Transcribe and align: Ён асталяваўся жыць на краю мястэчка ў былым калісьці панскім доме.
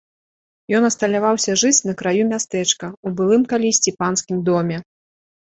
Ён 0.77 0.87
асталяваўся 0.87 1.55
жыць 1.63 1.85
на 1.89 1.93
краю 1.99 2.23
мястэчка 2.31 2.85
ў 2.91 3.07
былым 3.21 3.43
калісьці 3.53 3.95
панскім 4.01 4.37
доме. 4.51 4.77